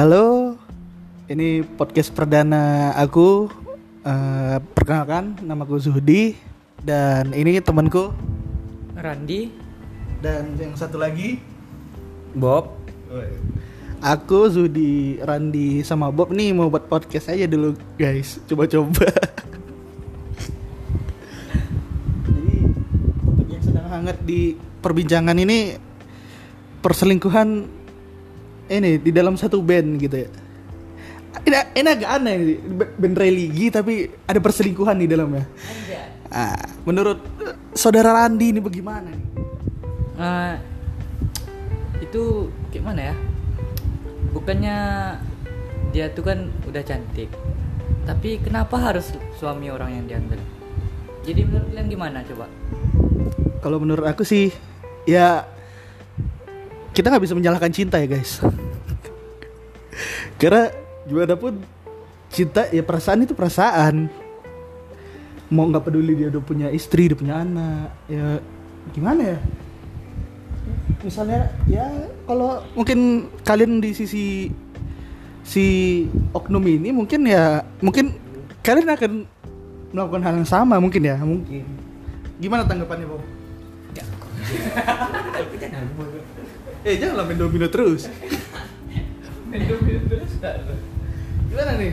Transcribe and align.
Halo, 0.00 0.56
ini 1.28 1.60
podcast 1.60 2.08
perdana 2.16 2.88
aku. 2.96 3.52
Eh, 4.00 4.56
perkenalkan, 4.72 5.36
nama 5.44 5.68
aku 5.68 5.76
Zuhdi 5.76 6.40
dan 6.80 7.36
ini 7.36 7.60
temanku 7.60 8.08
Randi, 8.96 9.52
dan 10.24 10.56
yang 10.56 10.72
satu 10.72 10.96
lagi 10.96 11.36
Bob. 12.32 12.80
aku 14.00 14.48
Zuhdi, 14.48 15.20
Randi 15.20 15.84
sama 15.84 16.08
Bob 16.08 16.32
nih 16.32 16.56
mau 16.56 16.72
buat 16.72 16.88
podcast 16.88 17.36
aja 17.36 17.44
dulu 17.44 17.76
guys. 18.00 18.40
Coba-coba. 18.48 19.04
Jadi 22.24 22.56
topik 23.20 23.48
yang 23.52 23.60
sedang 23.68 23.84
hangat 23.92 24.16
di 24.24 24.56
perbincangan 24.80 25.36
ini 25.36 25.76
perselingkuhan 26.80 27.79
ini 28.70 29.02
di 29.02 29.10
dalam 29.10 29.34
satu 29.34 29.58
band 29.58 29.98
gitu 29.98 30.16
ya. 30.22 30.30
Ini, 31.40 31.56
ini 31.78 31.88
agak 31.90 32.10
aneh 32.10 32.34
sih, 32.42 32.58
band 32.74 33.16
religi 33.18 33.66
tapi 33.70 34.06
ada 34.26 34.38
perselingkuhan 34.38 34.98
di 34.98 35.06
dalamnya. 35.10 35.46
Ah, 36.30 36.62
menurut 36.86 37.18
eh, 37.42 37.54
saudara 37.74 38.14
Randi 38.14 38.54
ini 38.54 38.60
bagaimana 38.62 39.10
nih? 39.10 39.24
Eh, 40.14 40.54
itu 42.06 42.50
gimana 42.70 43.10
ya? 43.10 43.14
Bukannya 44.30 44.76
dia 45.90 46.06
tuh 46.14 46.22
kan 46.22 46.46
udah 46.70 46.82
cantik, 46.86 47.34
tapi 48.06 48.38
kenapa 48.38 48.78
harus 48.78 49.10
suami 49.42 49.74
orang 49.74 49.98
yang 49.98 50.06
diambil? 50.06 50.38
Jadi 51.26 51.40
menurut 51.50 51.66
kalian 51.74 51.88
gimana 51.90 52.18
coba? 52.22 52.46
Kalau 53.58 53.82
menurut 53.82 54.06
aku 54.06 54.22
sih 54.22 54.54
ya 55.04 55.50
kita 56.90 57.06
nggak 57.10 57.22
bisa 57.22 57.38
menyalahkan 57.38 57.70
cinta 57.70 58.02
ya 58.02 58.10
guys. 58.10 58.42
Karena 60.40 60.70
gimana 61.06 61.34
pun 61.38 61.62
cinta 62.30 62.66
ya 62.70 62.82
perasaan 62.82 63.26
itu 63.26 63.34
perasaan. 63.34 64.10
Mau 65.50 65.66
nggak 65.66 65.90
peduli 65.90 66.14
dia 66.14 66.30
udah 66.30 66.42
punya 66.42 66.68
istri, 66.70 67.10
udah 67.10 67.18
punya 67.18 67.34
anak, 67.42 67.90
ya 68.06 68.38
gimana 68.94 69.34
ya? 69.34 69.38
Misalnya 71.02 71.50
ya 71.66 71.86
kalau 72.26 72.62
mungkin 72.78 73.30
kalian 73.42 73.82
di 73.82 73.90
sisi 73.90 74.50
si 75.42 75.64
oknum 76.30 76.62
ini 76.62 76.94
mungkin 76.94 77.26
ya 77.26 77.66
mungkin 77.82 78.14
kalian 78.62 78.94
akan 78.94 79.12
melakukan 79.90 80.22
hal 80.22 80.34
yang 80.38 80.46
sama 80.46 80.78
mungkin 80.78 81.02
ya 81.02 81.18
mungkin. 81.18 81.66
Gimana 82.38 82.62
tanggapannya 82.66 83.06
Bob? 83.10 83.22
Eh 86.80 86.96
jangan 86.96 87.28
main 87.28 87.36
domino 87.36 87.68
terus. 87.68 88.08
Gimana 91.50 91.72
nih? 91.76 91.92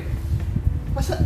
Masa 0.95 1.19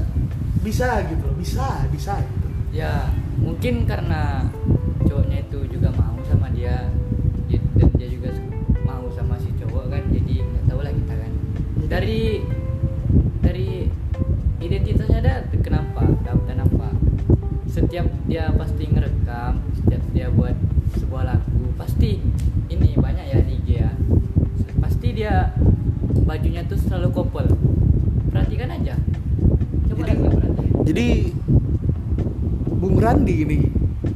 bisa 0.62 1.06
gitu 1.10 1.24
loh, 1.26 1.38
bisa, 1.38 1.86
bisa 1.94 2.18
gitu. 2.22 2.48
Ya 2.74 3.12
mungkin 3.38 3.86
karena 3.86 4.50
cowoknya 5.06 5.44
itu 5.46 5.60
juga 5.70 5.90
mau 5.94 6.16
sama 6.26 6.48
dia 6.56 6.88
di- 7.46 7.60
dan 7.76 7.90
dia 7.98 8.08
juga 8.08 8.32
mau 8.88 9.06
sama 9.12 9.36
si 9.38 9.52
cowok 9.60 9.92
kan 9.92 10.04
jadi 10.14 10.36
nggak 10.40 10.64
tahu 10.70 10.80
lah 10.80 10.94
kita 10.94 11.14
kan 11.18 11.32
dari 11.90 12.22
dari 13.44 13.70
identitasnya 14.62 15.20
ada 15.20 15.36
kenapa 15.60 16.06
dan 16.48 16.64
apa 16.64 16.96
setiap 17.68 18.08
dia 18.30 18.54
pasti 18.56 18.84
ngerekam 18.88 19.60
setiap 19.76 20.04
dia 20.16 20.28
buat 20.32 20.56
sebuah 20.96 21.24
lagu 21.28 21.66
pasti 21.76 22.22
ini 22.70 22.96
banyak 22.96 23.26
ya 23.26 23.40
di 23.42 23.58
IG 23.58 23.68
ya 23.84 23.92
pasti 24.80 25.01
dia 25.14 25.52
bajunya 26.24 26.64
tuh 26.66 26.78
selalu 26.78 27.10
kopel 27.12 27.48
perhatikan 28.30 28.72
aja 28.72 28.96
coba 29.88 30.00
Jadi- 30.02 30.18
perhatikan 30.18 30.40
Jadi 30.82 31.08
Bung 32.82 32.98
Randi 32.98 33.36
ini 33.38 33.60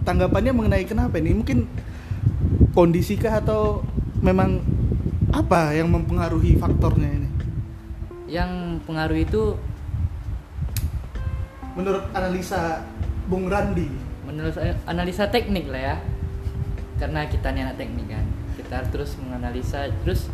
tanggapannya 0.01 0.51
mengenai 0.51 0.83
kenapa 0.83 1.17
ini? 1.17 1.37
Mungkin 1.37 1.69
kondisikah 2.73 3.37
atau 3.37 3.85
memang 4.19 4.57
apa 5.29 5.71
yang 5.71 5.89
mempengaruhi 5.89 6.57
faktornya 6.57 7.09
ini? 7.11 7.29
yang 8.25 8.81
pengaruh 8.83 9.15
itu 9.15 9.53
Menurut 11.75 12.07
analisa 12.11 12.81
Bung 13.27 13.45
Randi. 13.45 13.85
menurut 14.25 14.57
analisa 14.85 15.29
teknik 15.29 15.69
lah 15.69 15.93
ya 15.93 15.95
karena 16.97 17.29
kita 17.29 17.53
nih 17.53 17.61
anak 17.61 17.77
teknik 17.77 18.09
kan 18.09 18.25
kita 18.57 18.77
terus 18.89 19.13
menganalisa 19.21 19.85
terus 20.01 20.33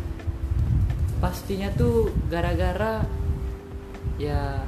pastinya 1.22 1.70
tuh 1.72 2.10
gara-gara 2.26 3.06
ya 4.18 4.58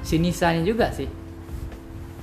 si 0.00 0.20
Nisanya 0.20 0.60
juga 0.60 0.92
sih 0.92 1.08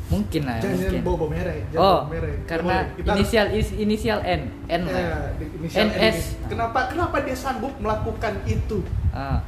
mungkin 0.08 0.44
lah 0.44 0.60
ya, 0.60 0.68
Jangan 0.68 0.76
mungkin 0.78 1.02
bawa 1.02 1.26
merah, 1.26 1.54
ya, 1.56 1.66
jangan 1.72 1.82
oh 1.82 1.98
bawa 1.98 2.12
merah. 2.12 2.28
Nggak 2.30 2.46
karena. 2.46 2.76
Kita 2.92 3.10
inisial 3.16 3.48
is- 3.50 3.74
inisial 3.74 4.20
N 4.22 4.42
N 4.68 4.82
lah 4.86 5.02
Ya, 5.02 5.16
di 5.34 5.46
inisial 5.56 5.82
N 5.82 5.90
NS 5.90 6.18
ini. 6.20 6.48
Kenapa 6.52 6.80
kenapa 6.88 7.16
dia 7.24 7.34
sanggup 7.34 7.74
melakukan 7.80 8.34
itu? 8.46 8.78
Ah. 9.12 9.40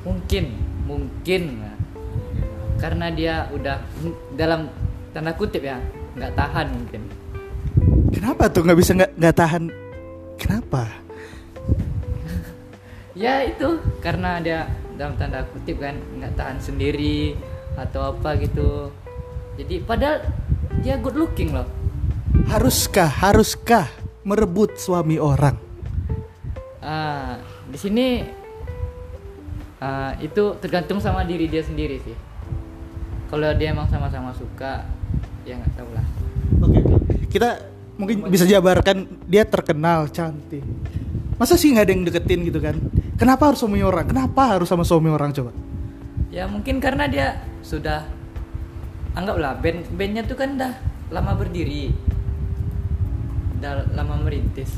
mungkin 0.00 0.44
mungkin 0.84 1.42
karena 2.76 3.06
dia 3.10 3.34
udah 3.50 3.76
dalam 4.32 4.70
tanda 5.10 5.34
kutip 5.34 5.60
ya 5.60 5.76
nggak 6.14 6.32
tahan 6.32 6.66
mungkin 6.68 7.02
Kenapa 8.08 8.48
tuh 8.48 8.64
nggak 8.64 8.78
bisa 8.78 8.90
nggak 8.94 9.12
nggak 9.14 9.36
tahan? 9.36 9.62
Kenapa? 10.36 10.88
Ya 13.18 13.42
itu 13.42 13.82
karena 13.98 14.38
dia 14.38 14.70
dalam 14.94 15.18
tanda 15.18 15.42
kutip 15.50 15.82
kan 15.82 15.98
nggak 15.98 16.38
tahan 16.38 16.58
sendiri 16.62 17.34
atau 17.74 18.14
apa 18.14 18.38
gitu 18.38 18.94
jadi 19.58 19.82
padahal 19.82 20.22
dia 20.86 20.94
good 21.02 21.18
looking 21.18 21.50
loh 21.50 21.66
Haruskah 22.46 23.10
haruskah 23.10 23.90
merebut 24.22 24.78
suami 24.78 25.18
orang? 25.18 25.58
ah 26.78 27.42
di 27.68 27.76
sini 27.76 28.22
ah, 29.82 30.14
itu 30.22 30.54
tergantung 30.62 31.02
sama 31.02 31.26
diri 31.26 31.50
dia 31.50 31.60
sendiri 31.60 31.98
sih 31.98 32.14
kalau 33.28 33.50
dia 33.58 33.74
emang 33.74 33.90
sama-sama 33.90 34.30
suka 34.32 34.86
ya 35.42 35.58
nggak 35.58 35.74
tahu 35.74 35.90
lah 35.90 36.06
Oke, 36.58 36.80
kita 37.30 37.60
mungkin 38.00 38.26
bisa 38.32 38.42
jabarkan 38.48 39.04
dia 39.28 39.44
terkenal 39.46 40.08
cantik. 40.10 40.64
Masa 41.38 41.54
sih 41.54 41.70
nggak 41.70 41.86
ada 41.86 41.92
yang 41.94 42.02
deketin 42.02 42.40
gitu 42.50 42.58
kan? 42.58 42.74
Kenapa 43.18 43.50
harus 43.50 43.58
suami 43.58 43.82
orang? 43.82 44.06
Kenapa 44.06 44.54
harus 44.54 44.70
sama 44.70 44.86
suami 44.86 45.10
orang 45.10 45.34
coba? 45.34 45.50
ya 46.28 46.44
mungkin 46.44 46.76
karena 46.78 47.08
dia 47.08 47.40
sudah 47.64 48.04
anggaplah 49.16 49.56
band 49.58 49.88
bandnya 49.96 50.22
tuh 50.28 50.36
kan 50.36 50.60
dah 50.60 50.76
lama 51.08 51.32
berdiri 51.34 51.90
udah 53.58 53.90
lama 53.96 54.22
merintis 54.22 54.70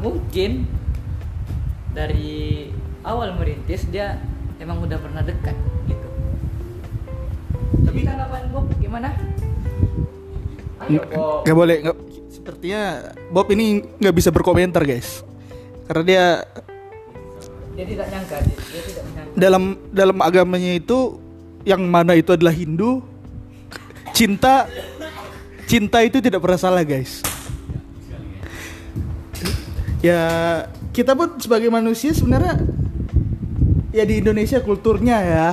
mungkin 0.00 0.66
dari 1.92 2.66
awal 3.04 3.36
merintis 3.36 3.86
dia 3.92 4.18
emang 4.58 4.80
udah 4.80 4.98
pernah 4.98 5.22
dekat 5.22 5.54
gitu 5.86 6.08
tapi 7.84 8.00
tanggapan 8.02 8.42
Bob 8.50 8.66
gimana 8.80 9.12
Ayo, 10.86 11.02
Bob. 11.08 11.42
Nggak 11.42 11.56
boleh. 11.56 11.76
Nggak, 11.82 11.96
sepertinya 12.30 12.82
Bob 13.32 13.48
ini 13.50 13.80
nggak 13.96 14.12
bisa 14.12 14.28
berkomentar 14.28 14.84
guys, 14.84 15.24
karena 15.86 16.02
dia 16.04 16.26
dia 17.76 17.84
tidak 17.86 18.06
nyangka 18.08 18.36
dia, 18.42 18.56
dia 18.56 18.82
tidak 18.82 19.02
menyangka 19.10 19.34
dalam 19.36 19.62
dalam 19.92 20.18
agamanya 20.24 20.72
itu 20.76 21.20
yang 21.66 21.82
mana 21.82 22.14
itu 22.14 22.30
adalah 22.30 22.54
Hindu, 22.54 23.02
cinta 24.14 24.70
cinta 25.66 25.98
itu 26.06 26.22
tidak 26.22 26.38
pernah 26.38 26.56
salah 26.56 26.86
guys. 26.86 27.20
Ya 29.98 30.22
kita 30.94 31.18
pun 31.18 31.34
sebagai 31.42 31.66
manusia 31.66 32.14
sebenarnya 32.14 32.62
ya 33.90 34.06
di 34.06 34.22
Indonesia 34.22 34.62
kulturnya 34.62 35.18
ya 35.18 35.48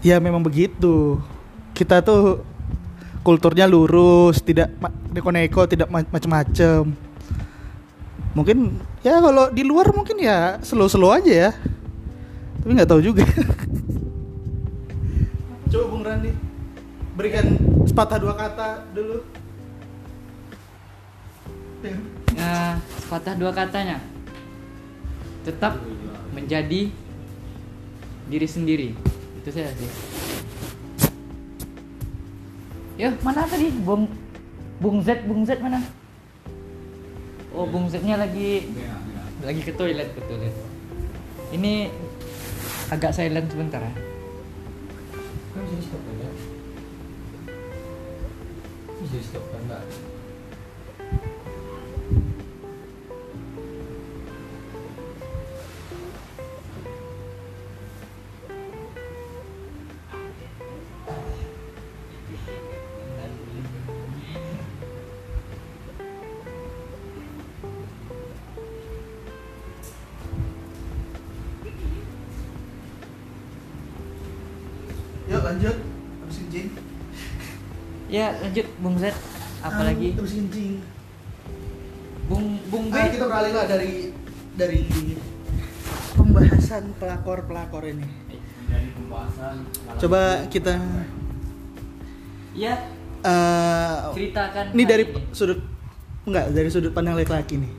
ya 0.00 0.16
memang 0.18 0.40
begitu. 0.40 1.20
Kita 1.76 2.00
tuh 2.00 2.40
kulturnya 3.22 3.68
lurus, 3.68 4.42
tidak 4.42 4.72
neko-neko, 5.12 5.68
tidak 5.68 5.88
ma- 5.92 6.08
macem-macem. 6.10 7.11
Mungkin 8.32 8.80
ya 9.04 9.20
kalau 9.20 9.52
di 9.52 9.60
luar 9.60 9.92
mungkin 9.92 10.16
ya 10.16 10.56
slow-slow 10.64 11.12
aja 11.12 11.32
ya. 11.48 11.50
Tapi 12.64 12.72
nggak 12.72 12.88
tahu 12.88 13.04
juga. 13.04 13.28
Coba 15.72 15.84
Bung 15.88 16.04
Randi 16.04 16.32
berikan 17.12 17.44
sepatah 17.84 18.18
dua 18.20 18.34
kata 18.36 18.68
dulu. 18.96 19.20
nah 22.32 22.78
sepatah 23.02 23.34
dua 23.34 23.50
katanya 23.50 23.98
tetap 25.42 25.74
menjadi 26.30 26.88
diri 28.30 28.48
sendiri 28.48 28.88
itu 29.42 29.50
saya 29.50 29.74
sih 29.74 29.90
ya 32.96 33.10
mana 33.26 33.42
tadi 33.50 33.74
bung 33.82 34.06
bung 34.78 35.02
Z 35.02 35.26
bung 35.26 35.42
Z 35.42 35.58
mana 35.58 35.82
oh 37.52 37.68
bung 37.68 37.88
Z 37.88 38.00
nya 38.04 38.16
lagi 38.16 38.68
lagi 39.42 39.60
ke 39.64 39.72
toilet 39.74 40.08
ke 40.14 40.20
toilet. 40.24 40.54
Ini 41.52 41.92
agak 42.88 43.12
silent 43.12 43.48
sebentar 43.52 43.80
ya. 43.80 43.94
Kan 45.52 45.62
bisa 45.68 45.82
stop 45.84 46.00
kan? 46.04 46.34
Bisa 49.04 49.18
stop 49.20 49.44
kan 49.52 49.62
lanjut. 75.52 75.76
Terus 76.22 76.36
kencing. 76.40 76.68
ya 78.08 78.26
lanjut 78.38 78.66
bung 78.78 78.96
Z 78.96 79.04
apalagi 79.60 80.12
Terus 80.12 80.32
kencing. 80.32 80.74
bung 82.24 82.44
bung 82.68 82.86
B 82.88 82.94
Ah, 82.94 83.08
kita 83.08 83.24
beralih 83.24 83.52
lah 83.52 83.66
dari 83.66 84.12
dari 84.52 84.80
pembahasan 86.12 86.92
pelakor-pelakor 86.96 87.84
ini. 87.84 88.06
Dari 88.66 88.88
pembahasan 88.92 89.56
Coba 89.96 90.20
kita 90.48 90.76
ya 92.52 92.76
eh 93.22 93.96
ceritakan 94.12 94.76
ini 94.76 94.84
dari 94.84 95.04
ini. 95.08 95.20
sudut 95.32 95.60
enggak 96.24 96.52
dari 96.52 96.68
sudut 96.68 96.92
pandang 96.92 97.16
laki-laki 97.16 97.56
nih. 97.56 97.72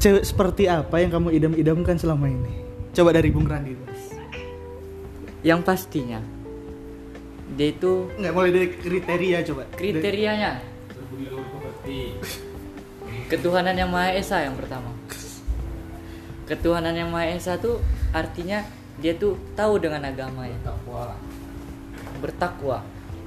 Cewek 0.00 0.24
seperti 0.24 0.64
apa 0.64 0.96
yang 0.96 1.12
kamu 1.12 1.28
idam-idamkan 1.34 1.94
selama 1.94 2.24
ini? 2.26 2.64
Coba 2.90 3.12
dari 3.12 3.28
Bung 3.28 3.44
Randi 3.44 3.76
dulu. 3.76 3.89
Yang 5.40 5.60
pastinya. 5.60 6.20
Dia 7.50 7.74
itu 7.74 8.06
Enggak 8.14 8.32
mulai 8.32 8.50
dari 8.50 8.68
kriteria 8.72 9.38
coba. 9.42 9.62
kriterianya. 9.74 10.52
Ketuhanan 13.26 13.74
yang 13.74 13.90
maha 13.90 14.14
esa 14.14 14.42
yang 14.42 14.54
pertama. 14.58 14.90
Ketuhanan 16.46 16.94
yang 16.94 17.10
maha 17.10 17.30
esa 17.30 17.54
tuh 17.58 17.78
artinya 18.10 18.62
dia 18.98 19.14
tuh 19.14 19.38
tahu 19.54 19.78
dengan 19.78 20.02
agamanya 20.04 20.56
takwa. 20.62 21.14
bertakwa. 22.20 22.78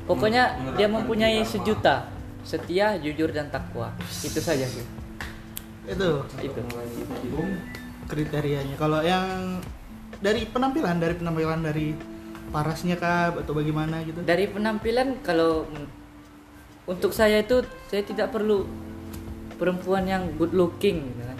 Pokoknya 0.06 0.54
Menerapkan 0.54 0.76
dia 0.78 0.88
mempunyai 0.92 1.38
agama. 1.42 1.50
sejuta. 1.50 1.96
Setia 2.44 3.00
jujur 3.00 3.32
dan 3.32 3.48
takwa. 3.48 3.96
Itu 4.20 4.38
saja 4.38 4.68
sih. 4.68 4.84
Itu. 5.88 6.28
Itu. 6.38 6.62
Kriterianya. 8.06 8.76
Kalau 8.76 9.00
yang 9.00 9.64
dari 10.24 10.48
penampilan, 10.48 10.96
dari 11.04 11.14
penampilan 11.20 11.60
dari 11.60 11.88
parasnya 12.56 12.96
kah 12.96 13.36
atau 13.36 13.52
bagaimana 13.52 14.00
gitu? 14.08 14.24
dari 14.24 14.48
penampilan 14.48 15.20
kalau 15.20 15.68
untuk 16.88 17.12
saya 17.12 17.44
itu 17.44 17.66
saya 17.92 18.08
tidak 18.08 18.32
perlu 18.32 18.64
perempuan 19.60 20.08
yang 20.08 20.32
good 20.40 20.56
looking 20.56 21.12
gitu 21.12 21.24
kan. 21.28 21.38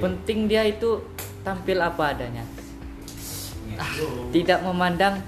penting 0.00 0.48
dia 0.48 0.64
itu 0.64 1.04
tampil 1.44 1.78
apa 1.84 2.16
adanya 2.16 2.44
Gitu. 3.78 4.34
tidak 4.34 4.58
memandang 4.64 5.22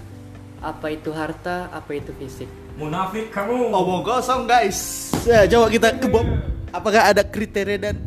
apa 0.59 0.91
itu 0.91 1.15
harta 1.15 1.71
apa 1.71 1.91
itu 1.95 2.11
fisik 2.19 2.51
Munafik 2.81 3.29
kamu. 3.29 3.69
Omong 3.77 4.01
kosong 4.01 4.49
guys. 4.49 5.13
Ya, 5.29 5.45
coba 5.45 5.69
kita 5.69 6.01
ke 6.01 6.09
Bob. 6.09 6.25
Apakah 6.73 7.13
ada 7.13 7.21
kriteria 7.21 7.77
dan 7.77 8.01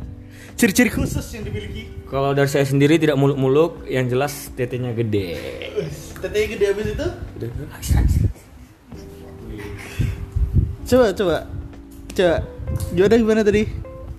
ciri-ciri 0.55 0.89
khusus 0.93 1.25
yang 1.33 1.43
dimiliki? 1.45 1.89
Kalau 2.07 2.31
dari 2.37 2.49
saya 2.49 2.65
sendiri 2.67 3.01
tidak 3.01 3.17
muluk-muluk, 3.17 3.89
yang 3.89 4.05
jelas 4.05 4.53
tetenya 4.53 4.93
gede. 4.93 5.33
Tetenya 6.21 6.47
gede 6.53 6.65
habis 6.69 6.87
itu? 6.93 7.07
Coba 10.83 11.07
coba. 11.15 11.37
Coba. 12.13 12.35
Gimana 12.93 13.15
gimana 13.17 13.41
tadi? 13.41 13.63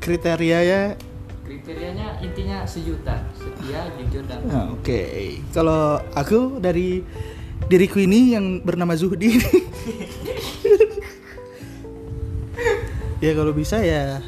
Kriterianya 0.03 0.99
kriterianya 1.45 2.19
intinya 2.21 2.65
sejuta 2.67 3.25
setia 3.37 3.89
jujur 3.97 4.25
dan 4.29 4.41
Ah, 4.53 4.69
Oke, 4.73 5.41
kalau 5.53 5.97
aku 6.13 6.59
dari 6.61 7.01
diriku 7.69 8.01
ini 8.03 8.35
yang 8.37 8.61
bernama 8.61 8.93
Zuhdi. 8.99 9.39
ya 13.25 13.33
kalau 13.33 13.53
bisa 13.57 13.81
ya. 13.81 14.21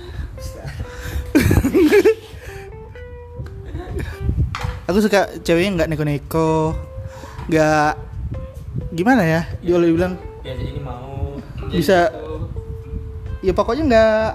Aku 4.87 4.99
suka 5.03 5.29
ceweknya 5.43 5.83
nggak 5.83 5.89
neko-neko, 5.91 6.73
nggak 7.51 7.99
gimana 8.95 9.23
ya? 9.27 9.43
Dia 9.61 9.75
boleh 9.77 9.93
bilang 9.93 10.15
Ya 10.47 10.55
jadi 10.55 10.79
ini 10.79 10.81
mau 10.81 11.35
bisa. 11.75 12.07
Ya 13.43 13.51
pokoknya 13.51 13.83
nggak 13.91 14.27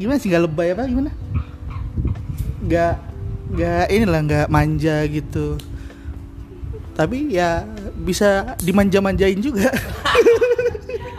gimana 0.00 0.16
sih 0.16 0.32
nggak 0.32 0.44
lebay 0.48 0.72
apa 0.72 0.88
gimana? 0.88 1.12
Nggak 2.64 2.94
nggak 3.52 3.84
inilah 3.92 4.20
nggak 4.24 4.46
manja 4.48 5.04
gitu. 5.04 5.60
Tapi 6.96 7.28
ya 7.28 7.68
bisa 8.00 8.56
dimanja-manjain 8.64 9.36
juga. 9.44 9.68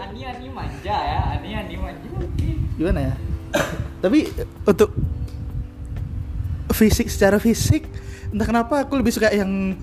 ani 0.01 0.25
ani 0.25 0.49
manja 0.49 0.95
ya 0.97 1.19
ani 1.37 1.49
ani 1.53 1.75
manja 1.77 2.09
gimana 2.81 3.13
ya? 3.13 3.13
Tapi 4.01 4.25
untuk 4.65 4.89
fisik 6.81 7.13
secara 7.13 7.37
fisik 7.37 7.85
entah 8.33 8.47
kenapa 8.49 8.81
aku 8.81 8.97
lebih 8.97 9.13
suka 9.13 9.29
yang 9.29 9.77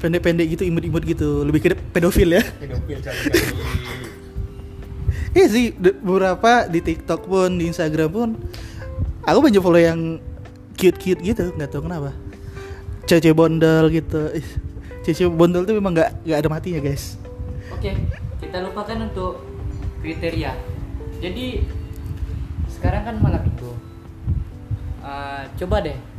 pendek-pendek 0.00 0.46
gitu 0.56 0.62
imut-imut 0.64 1.02
gitu. 1.04 1.44
Lebih 1.44 1.60
ke 1.60 1.68
pedofil 1.92 2.38
ya. 2.38 2.42
Pedofil. 2.56 2.98
Iya 5.30 5.46
sih 5.46 5.70
beberapa 5.74 6.66
di 6.66 6.82
TikTok 6.82 7.30
pun 7.30 7.54
di 7.54 7.70
Instagram 7.70 8.10
pun 8.10 8.28
aku 9.22 9.38
banyak 9.38 9.62
follow 9.62 9.78
yang 9.78 10.18
cute-cute 10.74 11.22
gitu 11.22 11.54
nggak 11.54 11.70
tahu 11.70 11.86
kenapa. 11.86 12.10
Cewek 13.06 13.34
bondol 13.34 13.90
gitu. 13.94 14.30
Ih, 14.34 14.48
cewek 15.06 15.30
bondol 15.30 15.62
tuh 15.62 15.74
memang 15.78 15.94
nggak 15.94 16.26
nggak 16.26 16.38
ada 16.38 16.48
matinya 16.50 16.80
guys. 16.82 17.14
Oke 17.70 17.94
kita 18.42 18.58
lupakan 18.66 19.06
untuk 19.06 19.38
kriteria. 20.02 20.56
Jadi 21.22 21.62
sekarang 22.72 23.02
kan 23.06 23.16
malam 23.22 23.44
minggu. 23.46 23.72
Eh, 25.00 25.42
coba 25.62 25.76
deh 25.84 26.09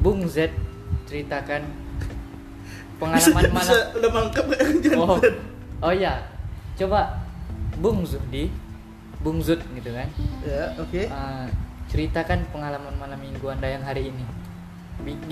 Bung 0.00 0.24
Z 0.24 0.48
ceritakan 1.04 1.64
pengalaman 2.96 3.52
malam. 3.52 3.80
udah 3.96 4.10
mangkap 4.12 4.44
gak 4.48 4.60
oh. 4.96 5.16
oh 5.84 5.92
ya 5.92 6.24
coba 6.76 7.20
Bung 7.80 8.04
Zudi 8.04 8.52
Bung 9.20 9.44
Zud 9.44 9.60
gitu 9.76 9.92
kan. 9.92 10.08
Ya 10.40 10.72
oke. 10.80 11.04
Eh, 11.04 11.46
ceritakan 11.92 12.48
pengalaman 12.48 12.96
malam 12.96 13.20
minggu 13.20 13.44
anda 13.52 13.68
yang 13.68 13.84
hari 13.84 14.08
ini. 14.08 14.24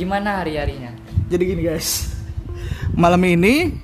Gimana 0.00 0.40
hari 0.40 0.56
harinya 0.56 0.96
Jadi 1.28 1.42
gini 1.44 1.68
guys, 1.68 2.08
malam 2.96 3.20
ini 3.20 3.76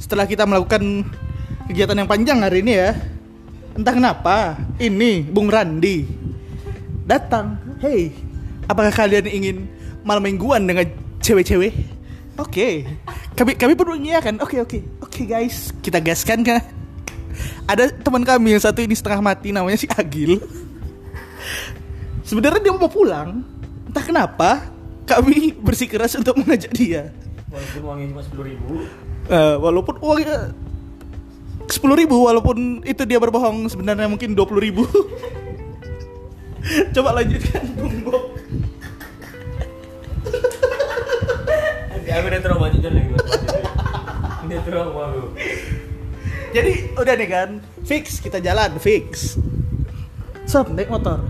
setelah 0.00 0.24
kita 0.24 0.48
melakukan 0.48 1.04
kegiatan 1.68 2.00
yang 2.00 2.08
panjang 2.08 2.40
hari 2.40 2.64
ini 2.64 2.72
ya, 2.80 2.96
entah 3.76 3.92
kenapa 3.92 4.56
ini 4.80 5.24
Bung 5.24 5.52
Randi 5.52 6.08
datang. 7.04 7.60
Hey, 7.80 8.12
apakah 8.68 8.92
kalian 8.92 9.28
ingin 9.28 9.56
malam 10.08 10.24
mingguan 10.24 10.64
dengan 10.64 10.88
cewek-cewek? 11.20 11.76
Oke, 12.40 12.88
kami 13.36 13.60
kami 13.60 13.76
pun 13.76 13.92
mengiyakan. 13.92 14.40
Oke 14.40 14.64
oke 14.64 14.80
oke 15.04 15.28
guys, 15.28 15.76
kita 15.84 16.00
gaskan 16.00 16.40
kan? 16.40 16.64
Ada 17.68 17.92
teman 17.92 18.24
kami 18.24 18.56
yang 18.56 18.64
satu 18.64 18.80
ini 18.80 18.96
setengah 18.96 19.20
mati 19.20 19.52
namanya 19.52 19.76
si 19.76 19.84
Agil. 19.92 20.40
Sebenarnya 22.24 22.64
dia 22.64 22.72
mau 22.72 22.88
pulang, 22.88 23.44
entah 23.84 24.00
kenapa 24.00 24.72
kami 25.04 25.52
bersikeras 25.60 26.16
untuk 26.16 26.40
mengajak 26.40 26.72
dia. 26.72 27.12
Walaupun 27.52 27.80
uangnya 27.84 28.06
cuma 28.16 28.22
sepuluh 28.24 28.44
ribu. 28.48 28.88
Eh, 29.28 29.56
walaupun 29.60 30.00
uangnya 30.00 30.56
sepuluh 31.68 32.00
ribu, 32.00 32.16
walaupun 32.24 32.80
itu 32.86 33.04
dia 33.04 33.20
berbohong 33.20 33.68
sebenarnya 33.68 34.08
mungkin 34.08 34.32
dua 34.32 34.48
puluh 34.48 34.64
ribu. 34.64 34.88
Coba 36.94 37.18
lanjutkan, 37.18 37.66
Bung 37.76 37.98
Bob. 38.06 38.37
Ya 42.08 42.24
aku 42.24 42.32
udah 42.32 42.40
trauma 42.40 42.72
jujur 42.72 42.88
lagi. 42.88 43.12
Udah 44.48 44.60
trauma. 44.64 45.04
Jadi 46.56 46.72
udah 46.96 47.14
nih 47.20 47.28
kan, 47.28 47.48
fix 47.84 48.16
kita 48.24 48.40
jalan, 48.40 48.80
fix. 48.80 49.36
Sob, 50.48 50.72
naik 50.72 50.88
motor. 50.88 51.20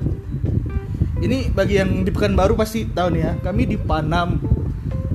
Ini 1.19 1.51
bagi 1.51 1.83
yang 1.83 2.07
di 2.07 2.15
Pekanbaru 2.15 2.55
pasti 2.55 2.87
tahu 2.87 3.11
nih 3.11 3.23
ya, 3.27 3.33
kami 3.43 3.67
di 3.67 3.75
Panam, 3.75 4.39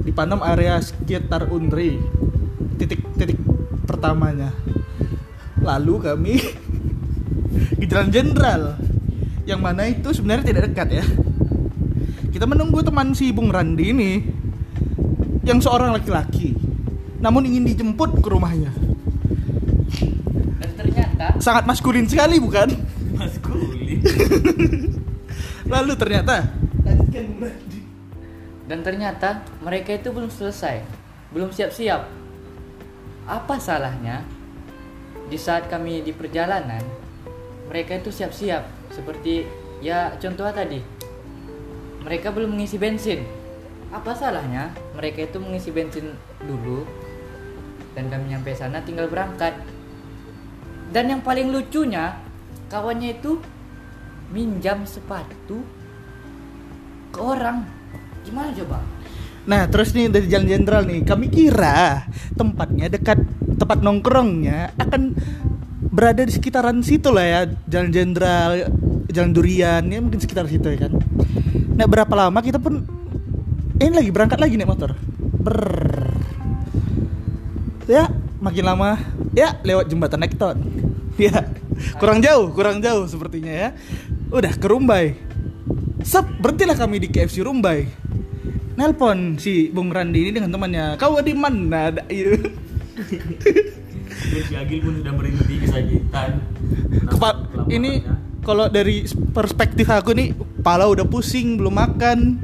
di 0.04 0.12
Panam 0.12 0.44
area 0.44 0.84
sekitar 0.84 1.48
Unri, 1.48 1.96
titik-titik 2.76 3.40
pertamanya. 3.88 4.52
Lalu 5.64 5.96
kami 6.04 6.34
ke 7.80 7.86
Jalan 7.88 8.12
Jenderal, 8.12 8.76
yang 9.48 9.64
mana 9.64 9.88
itu 9.88 10.12
sebenarnya 10.12 10.52
tidak 10.52 10.76
dekat 10.76 11.00
ya. 11.00 11.06
kita 12.36 12.50
menunggu 12.50 12.84
teman 12.84 13.16
si 13.16 13.32
Bung 13.32 13.48
Randi 13.48 13.94
ini 13.94 14.12
yang 15.44 15.60
seorang 15.60 15.92
laki-laki 15.96 16.56
namun 17.24 17.48
ingin 17.48 17.64
dijemput 17.64 18.20
ke 18.20 18.28
rumahnya. 18.28 18.72
Dan 20.60 20.72
ternyata 20.76 21.26
sangat 21.40 21.64
maskulin 21.64 22.04
sekali 22.04 22.36
bukan? 22.36 22.76
Mas 23.16 23.40
Kuli. 23.40 24.04
lalu 25.74 25.96
ternyata 25.96 26.44
lanjutkan 26.84 27.24
dan 28.68 28.80
ternyata 28.84 29.48
mereka 29.64 29.96
itu 29.96 30.12
belum 30.12 30.28
selesai 30.28 30.84
belum 31.34 31.50
siap-siap. 31.50 32.06
Apa 33.26 33.58
salahnya? 33.58 34.22
Di 35.32 35.40
saat 35.40 35.66
kami 35.66 36.06
di 36.06 36.14
perjalanan 36.14 36.84
mereka 37.66 37.98
itu 37.98 38.14
siap-siap. 38.14 38.70
Seperti 38.94 39.50
ya 39.82 40.14
contohnya 40.22 40.54
tadi. 40.54 40.80
Mereka 42.06 42.30
belum 42.30 42.54
mengisi 42.54 42.78
bensin. 42.78 43.26
Apa 43.90 44.14
salahnya 44.14 44.76
mereka 44.94 45.26
itu 45.26 45.38
mengisi 45.42 45.70
bensin 45.74 46.14
dulu 46.42 46.86
dan 47.94 48.10
kami 48.10 48.34
nyampe 48.34 48.54
sana 48.54 48.82
tinggal 48.82 49.10
berangkat. 49.10 49.54
Dan 50.94 51.10
yang 51.10 51.22
paling 51.26 51.50
lucunya 51.50 52.18
kawannya 52.70 53.18
itu 53.18 53.42
minjam 54.30 54.86
sepatu 54.86 55.62
ke 57.14 57.20
orang. 57.22 57.66
Gimana 58.26 58.50
coba? 58.54 58.80
Nah 59.44 59.68
terus 59.68 59.92
nih 59.92 60.08
dari 60.08 60.32
Jalan 60.32 60.48
Jenderal 60.48 60.88
nih 60.88 61.04
Kami 61.04 61.28
kira 61.28 62.08
tempatnya 62.32 62.88
dekat 62.88 63.20
tempat 63.60 63.84
nongkrongnya 63.84 64.72
Akan 64.80 65.20
berada 65.92 66.24
di 66.24 66.32
sekitaran 66.32 66.80
situ 66.80 67.12
lah 67.12 67.28
ya 67.28 67.42
Jalan 67.68 67.92
Jenderal, 67.92 68.72
Jalan 69.12 69.32
Durian 69.36 69.84
ya 69.86 70.00
mungkin 70.02 70.18
sekitar 70.18 70.50
situ 70.50 70.66
ya 70.74 70.90
kan. 70.90 70.98
Nah 71.78 71.86
berapa 71.86 72.10
lama 72.18 72.40
kita 72.42 72.58
pun 72.58 72.82
Ini 73.84 73.92
lagi 73.92 74.12
berangkat 74.16 74.40
lagi 74.40 74.56
naik 74.56 74.72
motor 74.72 74.96
Ber 75.44 75.60
Ya 77.84 78.08
makin 78.40 78.64
lama 78.64 78.96
Ya 79.36 79.60
lewat 79.60 79.92
jembatan 79.92 80.24
Nekton 80.24 80.58
Ya 81.20 81.52
kurang 82.00 82.24
jauh, 82.24 82.48
kurang 82.56 82.80
jauh 82.80 83.04
sepertinya 83.06 83.52
ya 83.52 83.70
Udah 84.32 84.56
ke 84.56 84.66
Rumbai 84.66 85.20
Sep, 86.04 86.24
berhentilah 86.40 86.80
kami 86.80 87.04
di 87.04 87.12
KFC 87.12 87.44
Rumbai 87.44 88.04
Nelpon 88.74 89.38
si 89.38 89.70
Bung 89.70 89.94
Randi 89.94 90.26
ini 90.26 90.32
dengan 90.34 90.50
temannya. 90.50 90.98
Kau 90.98 91.22
di 91.22 91.34
mana? 91.38 91.94
Ada 91.94 92.10
iya. 92.10 92.34
Si 94.18 94.54
Agil 94.58 94.82
pun 94.82 94.98
sudah 94.98 95.14
berhenti 95.14 95.62
kesakitan. 95.62 96.42
Kepa- 97.06 97.38
Kelaparannya. 97.54 97.70
ini 97.70 97.92
kalau 98.42 98.74
dari 98.74 99.06
perspektif 99.30 99.86
aku 99.94 100.18
nih, 100.18 100.34
pala 100.66 100.90
udah 100.90 101.06
pusing, 101.06 101.62
belum 101.62 101.70
makan. 101.70 102.42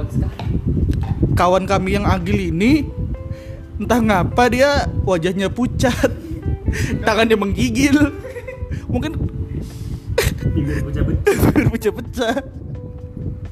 Kawan 0.00 0.08
sekali 0.08 0.56
Kawan 1.36 1.64
kami 1.68 1.90
yang 1.96 2.06
Agil 2.08 2.52
ini 2.52 2.88
entah 3.80 3.96
ngapa 3.96 4.44
dia 4.52 4.84
wajahnya 5.08 5.48
pucat, 5.48 6.12
tangannya 7.06 7.32
menggigil, 7.32 8.12
mungkin 8.92 9.16
bibir 10.52 10.84
pecah-pecah. 10.88 11.68
pecah-pecah. 11.72 12.34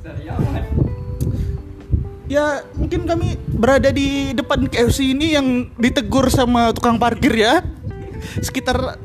Sariawan. 0.05 0.65
Ya 2.29 2.61
mungkin 2.77 3.09
kami 3.09 3.41
berada 3.57 3.89
di 3.89 4.37
depan 4.37 4.69
KFC 4.69 5.17
ini 5.17 5.33
yang 5.33 5.73
ditegur 5.81 6.29
sama 6.29 6.77
tukang 6.77 7.01
parkir 7.01 7.33
ya 7.33 7.65
Sekitar 8.45 9.01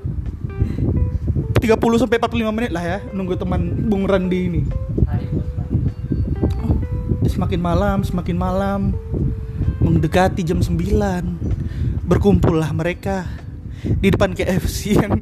30 1.56 1.80
sampai 2.04 2.20
45 2.20 2.52
menit 2.52 2.72
lah 2.76 2.84
ya 2.84 2.98
nunggu 3.16 3.40
teman 3.40 3.88
Bung 3.88 4.04
Randi 4.04 4.40
ini. 4.52 4.62
Semakin 7.34 7.66
malam, 7.66 8.06
semakin 8.06 8.38
malam 8.38 8.94
Mendekati 9.82 10.46
jam 10.46 10.62
9 10.62 12.06
Berkumpullah 12.06 12.70
mereka 12.78 13.26
Di 13.82 14.14
depan 14.14 14.38
KFC 14.38 15.02
yang 15.02 15.18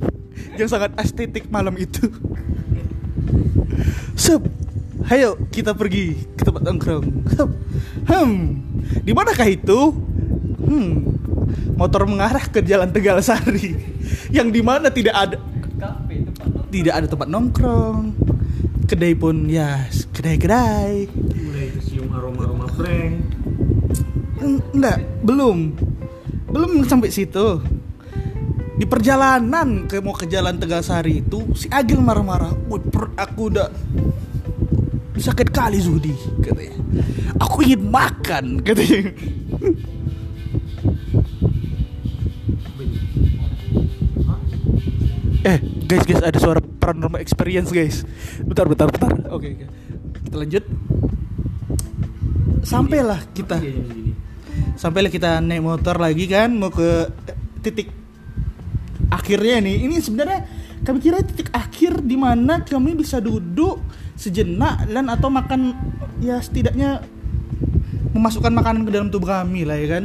Yang 0.58 0.68
sangat 0.72 0.96
estetik 0.96 1.52
malam 1.52 1.76
itu 1.76 2.08
Sup 4.16 4.40
Ayo 5.12 5.36
kita 5.52 5.76
pergi 5.76 6.16
ke 6.38 6.46
tempat 6.46 6.62
nongkrong. 6.64 7.06
Hmm 8.08 8.32
di 9.04 9.12
manakah 9.12 9.48
itu? 9.48 9.92
Hmm 10.64 11.12
Motor 11.76 12.08
mengarah 12.08 12.46
ke 12.48 12.64
jalan 12.64 12.88
Tegal 12.88 13.20
Sari 13.20 13.76
Yang 14.32 14.48
di 14.48 14.60
mana 14.64 14.88
tidak 14.88 15.12
ada. 15.12 15.36
Tidak 16.72 16.94
ada 16.94 17.04
tempat 17.04 17.28
nongkrong 17.28 18.16
Kedai 18.88 19.12
pun 19.18 19.44
ya 19.50 19.86
kedai-kedai 20.20 21.08
Tercium 22.10 22.18
aroma-aroma 22.18 22.66
prank. 22.74 23.14
Eng- 24.42 24.66
Enggak, 24.74 24.98
belum. 25.22 25.58
Belum 26.50 26.82
sampai 26.82 27.14
situ. 27.14 27.62
Di 28.74 28.82
perjalanan 28.82 29.86
ke 29.86 30.02
mau 30.02 30.10
ke 30.10 30.26
jalan 30.26 30.58
Tegasari 30.58 31.22
itu 31.22 31.46
si 31.54 31.70
Agil 31.70 32.02
marah-marah. 32.02 32.50
Aku 33.14 33.46
udah 33.46 33.70
sakit 35.14 35.54
kali 35.54 35.78
Zudi 35.78 36.10
katanya. 36.42 36.74
Aku 37.38 37.62
ingin 37.62 37.86
makan 37.86 38.58
katanya. 38.66 39.14
Eh, 45.40 45.58
guys, 45.88 46.04
guys, 46.04 46.20
ada 46.20 46.36
suara 46.36 46.60
paranormal 46.60 47.22
experience, 47.22 47.72
guys. 47.72 48.04
Bentar, 48.44 48.68
bentar, 48.68 48.90
bentar. 48.92 49.12
Oke, 49.32 49.56
oke. 49.56 49.66
Kita 50.26 50.36
lanjut. 50.36 50.64
Sampailah 52.64 53.20
kita. 53.32 53.58
Sampailah 54.76 55.10
kita 55.12 55.40
naik 55.40 55.62
motor 55.64 55.96
lagi 55.96 56.24
kan 56.28 56.52
mau 56.52 56.72
ke 56.72 57.08
titik 57.64 57.88
akhirnya 59.10 59.64
nih. 59.64 59.76
Ini 59.88 59.96
sebenarnya 60.00 60.40
kami 60.80 60.98
kira 61.00 61.20
titik 61.20 61.52
akhir 61.52 62.00
di 62.04 62.16
mana 62.16 62.64
kami 62.64 62.96
bisa 62.96 63.20
duduk 63.20 63.80
sejenak 64.16 64.88
dan 64.88 65.08
atau 65.08 65.28
makan 65.32 65.72
ya 66.20 66.40
setidaknya 66.40 67.00
memasukkan 68.12 68.52
makanan 68.52 68.84
ke 68.84 68.90
dalam 68.92 69.08
tubuh 69.08 69.32
kami 69.32 69.64
lah 69.64 69.76
ya 69.76 70.00
kan. 70.00 70.04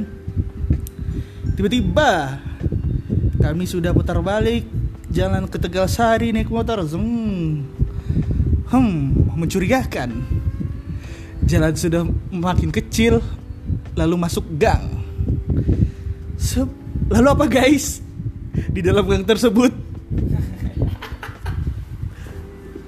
Tiba-tiba 1.55 2.39
kami 3.39 3.63
sudah 3.63 3.95
putar 3.95 4.19
balik 4.19 4.67
jalan 5.07 5.47
ke 5.47 5.55
Tegal 5.55 5.87
Sari 5.87 6.35
naik 6.35 6.51
motor. 6.51 6.83
Zeng. 6.83 7.63
Hmm, 8.67 9.13
mencurigakan. 9.39 10.43
Jalan 11.45 11.77
sudah 11.77 12.01
makin 12.33 12.73
kecil, 12.73 13.21
lalu 13.93 14.17
masuk 14.17 14.41
gang. 14.57 14.89
Sep, 16.41 16.65
lalu 17.09 17.27
apa 17.29 17.45
guys? 17.45 18.01
Di 18.73 18.81
dalam 18.81 19.05
gang 19.05 19.21
tersebut 19.21 19.69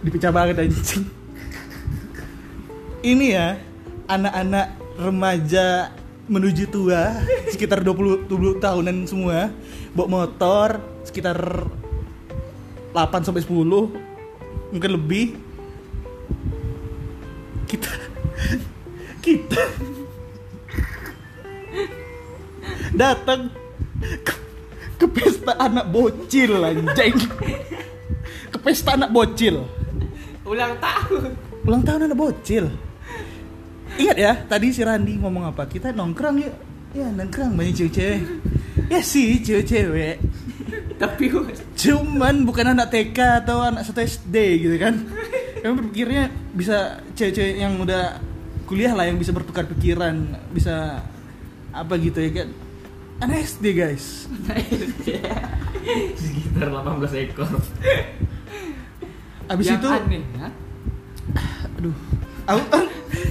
dipecah 0.04 0.34
banget 0.34 0.66
anjing. 0.66 1.06
Ini 3.06 3.26
ya 3.30 3.48
anak-anak 4.10 4.68
remaja 4.98 5.94
menuju 6.28 6.68
tua 6.68 7.24
sekitar 7.48 7.80
20 7.86 8.28
20 8.28 8.60
tahunan 8.60 9.08
semua 9.08 9.48
bawa 9.96 10.28
motor 10.28 10.84
sekitar 11.08 11.40
8 12.92 13.24
sampai 13.24 13.48
10 13.48 14.76
mungkin 14.76 14.92
lebih 14.92 15.40
kita 19.28 19.64
datang 22.96 23.52
ke, 24.24 24.34
ke 24.96 25.06
pesta 25.12 25.52
anak 25.60 25.92
bocil 25.92 26.64
anjing. 26.64 27.16
Ke 28.48 28.58
pesta 28.64 28.96
anak 28.96 29.12
bocil. 29.12 29.68
Ulang 30.48 30.80
tahun. 30.80 31.36
Ulang 31.68 31.84
tahun 31.84 32.08
anak 32.08 32.16
bocil. 32.16 32.72
Ingat 34.00 34.16
ya 34.16 34.34
tadi 34.48 34.72
si 34.72 34.80
Randi 34.88 35.20
ngomong 35.20 35.52
apa? 35.52 35.68
Kita 35.68 35.92
nongkrong 35.92 36.38
yuk. 36.40 36.56
Ya 36.96 37.12
nongkrong 37.12 37.60
banyak 37.60 37.76
cewek-cewek. 37.84 38.24
Ya 38.88 39.04
sih 39.04 39.44
cewek-cewek. 39.44 40.24
Tapi 40.96 41.28
cuman 41.76 42.48
bukan 42.48 42.72
anak 42.72 42.96
TK 42.96 43.44
atau 43.44 43.60
anak 43.60 43.84
satu 43.84 44.00
SD 44.00 44.64
gitu 44.64 44.80
kan. 44.80 45.04
Kami 45.60 45.74
berpikirnya 45.84 46.32
bisa 46.56 47.04
cewek-cewek 47.12 47.60
yang 47.60 47.76
udah 47.84 48.24
kuliah 48.68 48.92
lah 48.92 49.08
yang 49.08 49.16
bisa 49.16 49.32
bertukar 49.32 49.64
pikiran 49.64 50.36
bisa 50.52 51.00
apa 51.72 51.96
gitu 51.96 52.20
ya 52.20 52.44
kan 52.44 52.50
anak 53.24 53.50
SD 53.50 53.66
guys. 53.74 54.30
Sekitar 56.20 56.68
18 56.70 57.24
ekor. 57.26 57.50
abis 59.48 59.66
yang 59.72 59.80
itu 59.80 59.88
aneh 59.88 60.24
ya? 60.36 60.48
Aduh. 61.80 61.96
Aku 62.48 62.64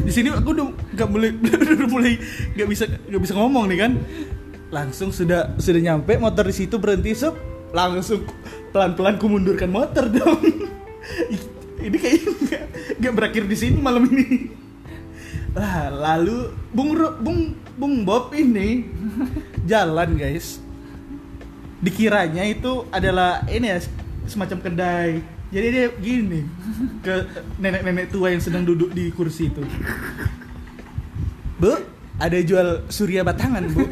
di 0.04 0.12
sini 0.12 0.32
aku 0.32 0.56
udah 0.56 0.72
nggak 0.96 1.08
mulai 1.08 1.30
udah 1.76 1.88
mulai 1.92 2.12
nggak 2.56 2.68
bisa 2.68 2.84
nggak 2.88 3.22
bisa 3.22 3.34
ngomong 3.36 3.68
nih 3.68 3.78
kan. 3.84 3.92
Langsung 4.72 5.12
sudah 5.12 5.54
sudah 5.60 5.80
nyampe 5.84 6.16
motor 6.16 6.48
di 6.48 6.54
situ 6.56 6.80
berhenti 6.80 7.12
sup. 7.12 7.36
Langsung 7.76 8.24
pelan 8.72 8.96
pelan 8.96 9.20
ku 9.20 9.28
mundurkan 9.28 9.68
motor 9.68 10.08
dong. 10.08 10.40
Ini 11.86 11.96
kayaknya 12.00 12.30
nggak 12.32 12.64
nggak 12.98 13.12
berakhir 13.12 13.44
di 13.46 13.56
sini 13.56 13.78
malam 13.78 14.08
ini 14.10 14.65
lah 15.56 15.88
lalu 15.88 16.52
bung 16.68 16.92
bung 17.24 17.56
bung 17.80 18.04
Bob 18.04 18.28
ini 18.36 18.84
jalan 19.64 20.20
guys. 20.20 20.60
Dikiranya 21.80 22.44
itu 22.44 22.84
adalah 22.92 23.40
ini 23.48 23.72
ya 23.72 23.80
semacam 24.28 24.60
kedai. 24.60 25.24
Jadi 25.48 25.66
dia 25.72 25.88
gini 25.96 26.44
ke 27.00 27.24
nenek-nenek 27.56 28.12
tua 28.12 28.36
yang 28.36 28.44
sedang 28.44 28.68
duduk 28.68 28.92
di 28.92 29.08
kursi 29.16 29.48
itu. 29.48 29.64
Bu 31.56 31.72
ada 32.20 32.36
jual 32.44 32.84
surya 32.92 33.24
batangan 33.24 33.64
bu. 33.72 33.88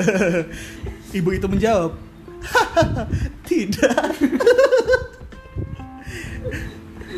Ibu 1.20 1.36
itu 1.36 1.46
menjawab 1.52 2.00
tidak. 3.48 3.92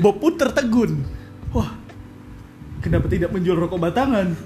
Bob 0.03 0.19
pun 0.19 0.35
tertegun. 0.35 1.07
Wah 1.55 1.84
kenapa 2.85 3.09
tidak 3.09 3.33
menjual 3.33 3.57
rokok 3.57 3.81
batangan? 3.81 4.37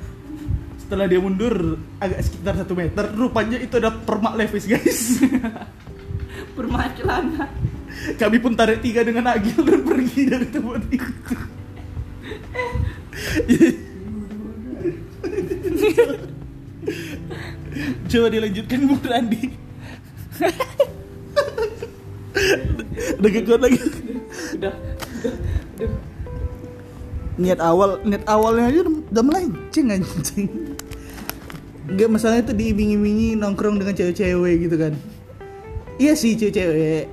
Setelah 0.78 1.10
dia 1.10 1.18
mundur 1.18 1.82
agak 1.98 2.22
sekitar 2.22 2.54
satu 2.54 2.78
meter. 2.78 3.10
Rupanya 3.10 3.58
itu 3.58 3.82
ada 3.82 3.90
permak 3.90 4.38
levis 4.38 4.70
guys. 4.70 5.18
Permak 6.54 6.94
celana. 6.98 7.46
Kami 8.14 8.38
pun 8.38 8.54
tarik 8.54 8.78
tiga 8.82 9.02
dengan 9.02 9.26
agil 9.30 9.62
dan 9.62 9.82
pergi 9.82 10.30
dari 10.30 10.46
tempat 10.46 10.82
itu. 10.90 11.12
Coba 18.08 18.30
dilanjutkan 18.30 18.86
Bung 18.86 19.02
Randi. 19.02 19.50
Udah 23.18 23.30
kuat 23.42 23.60
lagi? 23.62 23.78
Udah 24.58 24.74
udah 25.18 25.34
udah 25.78 26.07
niat 27.38 27.62
awal 27.62 28.02
niat 28.02 28.26
awalnya 28.26 28.68
aja 28.68 28.78
udah, 28.84 29.24
melenceng 29.24 29.94
anjing. 29.94 30.48
Enggak 31.88 32.08
masalah 32.12 32.42
itu 32.44 32.52
diiming-imingi 32.52 33.38
nongkrong 33.38 33.80
dengan 33.80 33.94
cewek-cewek 33.96 34.54
gitu 34.68 34.76
kan. 34.76 34.92
Iya 35.96 36.12
sih 36.18 36.36
cewek-cewek. 36.36 37.08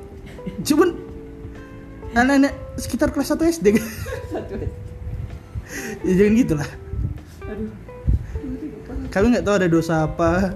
Cuman 0.67 1.05
Anak-anak 2.15 2.53
sekitar 2.79 3.11
kelas 3.11 3.35
1 3.35 3.59
SD 3.59 3.65
kan 3.75 3.85
Ya 6.07 6.13
jangan 6.15 6.33
gitu 6.39 6.53
lah 6.55 6.69
aduh 7.45 7.71
Kami 9.11 9.25
nggak 9.35 9.45
tahu 9.45 9.55
ada 9.59 9.67
dosa 9.67 10.07
apa 10.07 10.55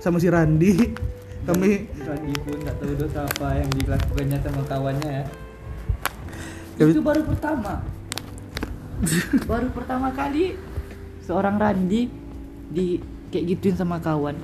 Sama 0.00 0.16
si 0.16 0.32
Randi. 0.32 0.72
Kami 1.44 1.70
Randi 1.92 2.34
pun 2.40 2.56
nggak 2.56 2.76
tahu 2.80 2.92
dosa 2.96 3.28
apa 3.28 3.48
yang 3.60 3.68
dilakukannya 3.74 4.38
sama 4.40 4.62
kawannya 4.64 5.10
ya. 5.10 5.24
Itu 6.78 7.02
baru 7.02 7.26
pertama 7.26 7.82
baru 9.46 9.70
pertama 9.70 10.10
kali 10.10 10.58
seorang 11.22 11.54
Randi 11.54 12.10
di 12.68 12.98
kayak 13.30 13.46
gituin 13.56 13.76
sama 13.78 14.02
kawan. 14.02 14.34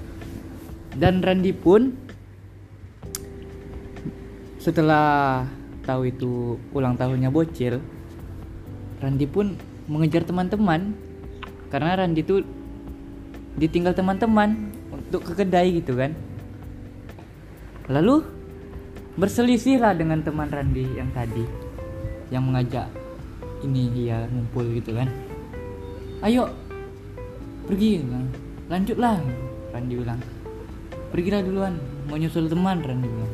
Dan 0.94 1.18
Randi 1.18 1.50
pun 1.50 1.90
setelah 4.62 5.42
tahu 5.82 6.08
itu 6.08 6.56
ulang 6.73 6.96
tahunnya 6.96 7.28
bocil 7.28 7.82
Randi 9.02 9.26
pun 9.26 9.58
mengejar 9.90 10.23
teman-teman. 10.23 10.94
Karena 11.68 11.99
Randi 11.99 12.23
tuh 12.23 12.46
ditinggal 13.58 13.99
teman-teman 13.99 14.70
untuk 14.94 15.26
ke 15.26 15.42
kedai 15.42 15.75
gitu 15.82 15.99
kan. 15.99 16.14
Lalu 17.90 18.23
berselisih 19.18 19.82
lah 19.82 19.99
dengan 19.99 20.23
teman 20.23 20.46
Randi 20.46 20.87
yang 20.94 21.11
tadi 21.11 21.44
yang 22.30 22.47
mengajak 22.47 23.03
ini 23.64 23.88
dia 23.90 24.28
ngumpul 24.28 24.68
gitu 24.76 24.92
kan 24.92 25.08
ayo 26.20 26.52
pergi 27.64 28.04
bilang. 28.04 28.28
lanjutlah 28.68 29.16
Randi 29.72 29.94
bilang 29.96 30.20
pergilah 31.10 31.40
duluan 31.40 31.74
mau 32.06 32.20
nyusul 32.20 32.46
teman 32.46 32.84
Randi 32.84 33.08
bilang 33.08 33.32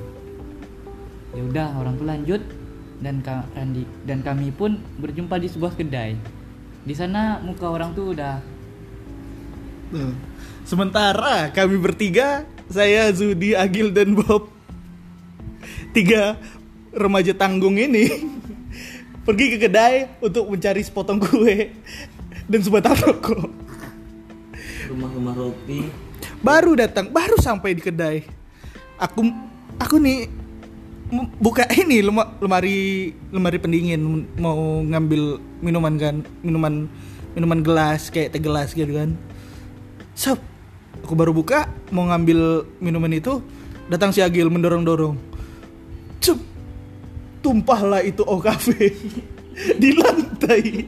ya 1.35 1.43
udah 1.47 1.69
orang 1.79 1.95
tuh 1.99 2.07
lanjut 2.07 2.43
dan 3.01 3.23
ka- 3.23 3.47
Randi 3.55 3.83
dan 4.07 4.23
kami 4.23 4.55
pun 4.55 4.79
berjumpa 4.99 5.39
di 5.39 5.49
sebuah 5.51 5.75
kedai 5.75 6.15
di 6.81 6.95
sana 6.95 7.43
muka 7.43 7.67
orang 7.69 7.93
tuh 7.93 8.15
udah 8.15 8.39
Tuh. 9.91 10.15
Sementara 10.63 11.51
kami 11.51 11.75
bertiga 11.75 12.47
Saya, 12.71 13.11
Zudi, 13.11 13.59
Agil, 13.59 13.91
dan 13.91 14.15
Bob 14.15 14.47
Tiga 15.91 16.39
remaja 16.95 17.35
tanggung 17.35 17.75
ini 17.75 18.07
Pergi 19.31 19.47
ke 19.47 19.71
kedai 19.71 20.11
untuk 20.19 20.51
mencari 20.51 20.83
sepotong 20.83 21.23
kue 21.23 21.71
Dan 22.51 22.67
sebatang 22.67 22.99
rokok. 22.99 23.47
Rumah-rumah 24.91 25.39
roti. 25.39 25.87
Baru 26.43 26.75
datang, 26.75 27.15
baru 27.15 27.39
sampai 27.39 27.79
di 27.79 27.83
kedai. 27.87 28.27
Aku 28.99 29.23
aku 29.79 30.03
nih 30.03 30.27
buka 31.39 31.63
ini 31.79 32.03
lema- 32.03 32.35
lemari 32.43 33.15
lemari 33.31 33.63
pendingin 33.63 34.03
mau 34.35 34.83
ngambil 34.83 35.39
minuman 35.63 35.95
kan 35.95 36.27
minuman 36.43 36.91
minuman 37.39 37.63
gelas 37.63 38.11
kayak 38.11 38.35
teh 38.35 38.43
gelas 38.43 38.75
gitu 38.75 38.99
kan. 38.99 39.15
Sob, 40.19 40.43
aku 41.07 41.15
baru 41.15 41.31
buka 41.31 41.71
mau 41.95 42.03
ngambil 42.11 42.67
minuman 42.83 43.15
itu 43.15 43.39
datang 43.87 44.11
si 44.11 44.27
Agil 44.27 44.51
mendorong 44.51 44.83
dorong 44.83 45.15
Cep, 45.15 45.30
tumpahlah 47.51 48.07
itu 48.07 48.23
OKV 48.23 48.67
di 49.83 49.91
lantai. 49.99 50.87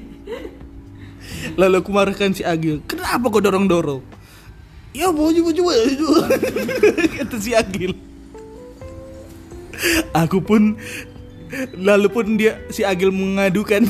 Lalu 1.58 1.74
aku 1.82 1.90
marahkan 1.90 2.30
si 2.30 2.46
Agil 2.46 2.78
kenapa 2.86 3.26
kau 3.26 3.42
dorong 3.42 3.66
dorong 3.66 4.02
ya 4.92 5.08
mau 5.08 5.32
coba 5.32 5.50
coba 5.56 5.72
kata 7.16 7.36
si 7.40 7.50
Agil 7.56 7.96
aku 10.12 10.38
pun 10.44 10.76
lalu 11.76 12.08
pun 12.12 12.26
dia 12.36 12.60
si 12.68 12.84
Agil 12.84 13.08
mengadukan 13.08 13.84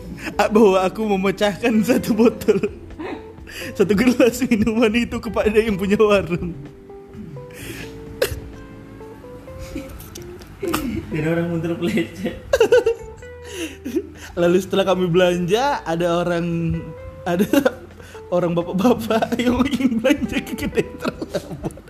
bahwa 0.54 0.82
aku 0.82 1.06
memecahkan 1.06 1.78
satu 1.86 2.10
botol 2.14 2.58
satu 3.78 3.94
gelas 3.94 4.42
minuman 4.50 4.92
itu 4.98 5.16
kepada 5.22 5.54
yang 5.54 5.78
punya 5.78 5.98
warung 5.98 6.52
Dan 11.08 11.24
orang 11.24 11.46
mundur 11.48 11.72
pelecet. 11.80 12.36
lalu 14.38 14.58
setelah 14.62 14.84
kami 14.86 15.10
belanja 15.10 15.82
ada 15.82 16.22
orang 16.22 16.78
ada 17.26 17.48
orang 18.30 18.54
bapak-bapak 18.54 19.34
yang 19.42 19.58
ingin 19.66 19.98
belanja 19.98 20.38
ke 20.44 20.54
kedai 20.54 20.86
tersebut 21.00 21.88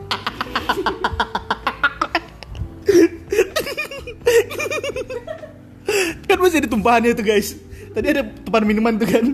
kan 6.28 6.37
masih 6.46 6.59
ada 6.62 6.68
tumpahannya 6.70 7.16
tuh 7.18 7.26
guys. 7.26 7.59
Tadi 7.96 8.07
ada 8.14 8.22
tumpahan 8.46 8.64
minuman 8.68 8.94
tuh 9.00 9.09
kan. 9.11 9.26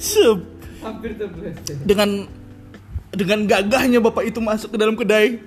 Sup. 0.00 0.40
hampir 0.84 1.16
terpleset 1.16 1.80
dengan 1.88 2.28
dengan 3.08 3.48
gagahnya 3.48 4.04
bapak 4.04 4.28
itu 4.28 4.40
masuk 4.40 4.72
ke 4.72 4.78
dalam 4.80 4.96
kedai. 4.96 5.40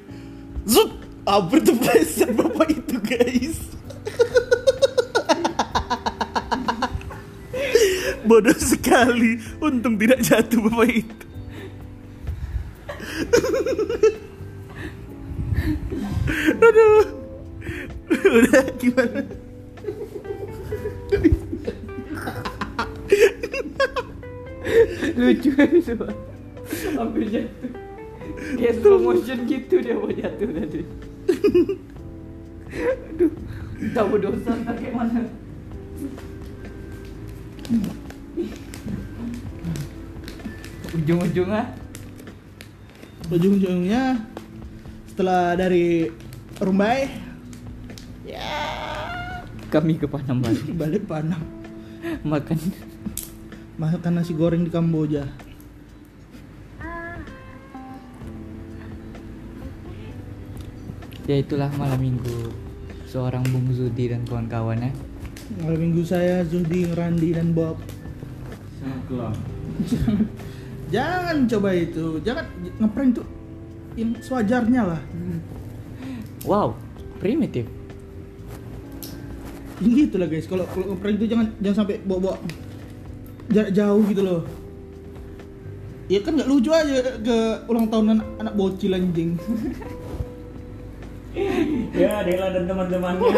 Zup, 0.65 0.97
hampir 1.25 1.61
terpleset 1.61 2.29
bapak 2.57 2.73
itu 2.73 2.97
guys? 3.05 3.57
Bodoh 8.25 8.57
sekali. 8.57 9.37
Untung 9.61 9.93
tidak 10.01 10.25
jatuh 10.25 10.57
bapak 10.65 11.05
itu 11.05 11.25
aduh. 16.57 17.05
Udah 18.09 18.65
gimana? 18.81 19.21
Lucu 25.17 25.49
itu 25.53 25.93
hampir 26.97 27.23
jatuh. 27.29 27.71
Kayak 28.57 28.73
slow 28.81 28.97
motion 29.01 29.39
gitu 29.49 29.75
dia 29.81 29.95
mau 29.97 30.09
jatuh 30.13 30.49
tadi 30.51 30.81
aduh 32.67 33.32
tahu 33.95 34.15
dosa 34.19 34.49
entah 34.51 34.75
kayak 34.75 34.93
mana 34.95 35.21
ujung-ujungnya? 40.97 41.63
Ujung-ujungnya 43.27 44.23
setelah 45.12 45.53
dari 45.53 46.10
Rumbai 46.58 47.27
kami 49.67 49.99
ke 49.99 50.08
Panembahan 50.08 50.73
balik 50.80 51.03
Panam. 51.06 51.43
Makan. 52.23 52.60
Makan 53.77 54.13
nasi 54.15 54.34
goreng 54.34 54.65
di 54.65 54.71
Kamboja 54.71 55.27
ya 61.27 61.35
itulah 61.37 61.69
malam 61.75 61.99
minggu 61.99 62.55
seorang 63.05 63.43
Bung 63.51 63.69
Zudi 63.75 64.09
dan 64.09 64.23
kawan-kawannya 64.23 64.91
Malam 65.55 65.79
minggu 65.79 66.03
saya 66.03 66.43
Zuhdi, 66.43 66.91
Randi 66.91 67.31
dan 67.31 67.55
Bob. 67.55 67.79
Sangat. 68.83 69.35
Jangan 70.93 71.47
coba 71.51 71.75
itu, 71.75 72.23
jangan 72.23 72.47
ngeprank 72.79 73.19
tuh 73.19 73.27
yang 73.99 74.15
sewajarnya 74.23 74.87
lah. 74.87 75.01
Wow, 76.47 76.79
primitif. 77.19 77.67
Gitu 79.83 80.15
lah 80.15 80.31
guys, 80.31 80.47
kalau 80.47 80.63
kalau 80.71 80.95
ngeprank 80.95 81.19
itu 81.19 81.27
jangan 81.27 81.51
jangan 81.59 81.77
sampai 81.83 81.99
bawa-bawa 82.07 82.39
jarak 83.51 83.75
jauh 83.75 84.03
gitu 84.07 84.23
loh. 84.23 84.41
Ya 86.07 86.23
kan 86.23 86.39
nggak 86.39 86.47
lucu 86.47 86.71
aja 86.71 87.19
ke 87.19 87.67
ulang 87.67 87.91
tahun 87.91 88.15
anak, 88.15 88.27
anak 88.47 88.53
bocil 88.55 88.95
anjing. 88.95 89.35
Ya, 91.93 92.26
Dela 92.26 92.47
dan 92.50 92.63
teman-temannya. 92.65 93.34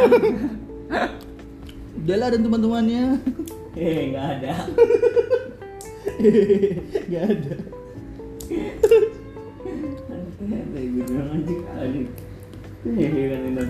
Dela 2.07 2.25
dan 2.31 2.41
teman-temannya. 2.43 3.03
Eh, 3.75 4.11
nggak 4.11 4.27
ada. 4.39 4.53
Gak 7.07 7.23
ada. 7.27 7.55
Anjing 11.29 11.61
kali. 11.63 12.01
Hehehe 12.83 13.23
kan. 13.55 13.69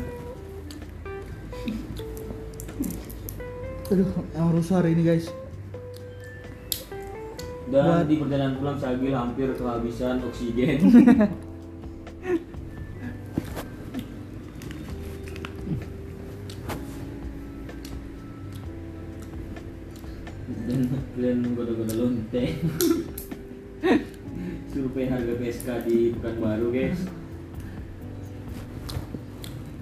Aduh, 3.89 4.05
emang 4.37 4.53
rusuh 4.53 4.77
hari 4.77 4.93
ini 4.93 5.01
guys. 5.01 5.33
Dan 7.69 7.85
Buat- 7.85 8.05
di 8.09 8.15
perjalanan 8.17 8.53
pulang 8.57 8.77
Sagil 8.77 9.13
hampir 9.13 9.49
kehabisan 9.53 10.21
oksigen. 10.25 10.77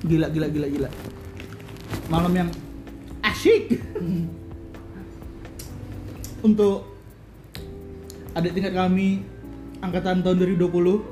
Gila, 0.08 0.28
gila, 0.32 0.48
gila, 0.48 0.68
gila. 0.72 0.90
Malam 2.08 2.32
yang 2.32 2.50
asyik. 3.28 3.84
Untuk 6.40 6.88
adik 8.32 8.56
tingkat 8.56 8.72
kami 8.72 9.26
angkatan 9.84 10.24
tahun 10.24 10.56
2020 10.56 11.04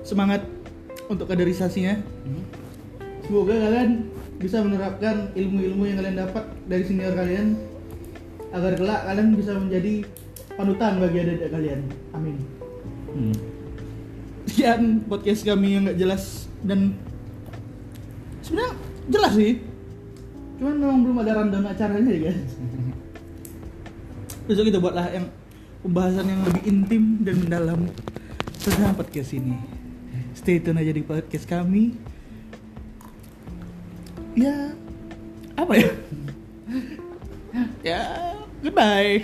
semangat 0.00 0.48
untuk 1.12 1.28
kaderisasinya. 1.28 2.00
Semoga 3.28 3.52
kalian 3.52 4.08
bisa 4.40 4.64
menerapkan 4.64 5.28
ilmu-ilmu 5.36 5.84
yang 5.84 6.00
kalian 6.00 6.16
dapat 6.16 6.44
dari 6.64 6.84
senior 6.88 7.12
kalian 7.12 7.58
agar 8.54 8.72
kelak 8.80 9.02
kalian 9.04 9.28
bisa 9.36 9.52
menjadi 9.60 9.94
panutan 10.56 10.96
bagi 10.96 11.16
adik-adik 11.20 11.50
kalian. 11.52 11.80
Amin. 12.16 12.36
Sekian 14.48 15.04
podcast 15.04 15.44
kami 15.44 15.76
yang 15.76 15.84
nggak 15.84 16.00
jelas 16.00 16.48
dan 16.64 16.96
sebenarnya 18.48 18.72
jelas 19.12 19.32
sih. 19.36 19.52
Cuman 20.58 20.74
memang 20.80 20.98
belum 21.04 21.16
ada 21.22 21.32
rundown 21.38 21.68
acaranya 21.68 22.10
ya 22.10 22.20
guys. 22.32 22.52
Besok 24.48 24.64
kita 24.72 24.80
buatlah 24.80 25.12
yang 25.12 25.28
pembahasan 25.84 26.26
yang 26.26 26.40
lebih 26.48 26.62
intim 26.64 27.20
dan 27.20 27.36
mendalam 27.44 27.80
tentang 28.56 28.96
podcast 28.96 29.36
ini. 29.36 29.54
Stay 30.32 30.58
tune 30.58 30.80
aja 30.80 30.90
di 30.90 31.04
podcast 31.04 31.44
kami. 31.44 31.94
Ya, 34.32 34.72
apa 35.58 35.72
ya? 35.76 35.90
ya, 37.92 38.00
goodbye. 38.64 39.22